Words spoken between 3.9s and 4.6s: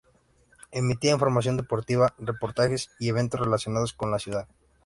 con la ciudad.